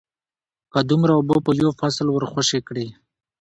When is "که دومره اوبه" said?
0.71-1.37